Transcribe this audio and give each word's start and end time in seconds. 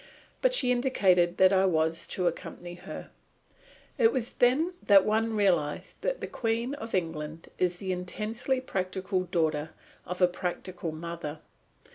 But 0.41 0.55
she 0.55 0.71
indicated 0.71 1.37
that 1.37 1.53
I 1.53 1.65
was 1.67 2.07
to 2.07 2.25
accompany 2.25 2.73
her. 2.73 3.11
It 3.99 4.11
was 4.11 4.33
then 4.33 4.73
that 4.81 5.05
one 5.05 5.35
realised 5.35 6.01
that 6.01 6.21
the 6.21 6.27
Queen 6.27 6.73
of 6.73 6.95
England 6.95 7.49
is 7.59 7.77
the 7.77 7.91
intensely 7.91 8.59
practical 8.61 9.25
daughter 9.25 9.75
of 10.07 10.19
a 10.19 10.27
practical 10.27 10.91
mother. 10.91 11.37